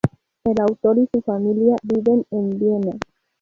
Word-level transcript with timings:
El 0.45 0.59
autor 0.67 0.97
y 0.97 1.07
su 1.13 1.21
familia 1.21 1.75
viven 1.83 2.25
en 2.31 2.57
Viena. 2.57 2.97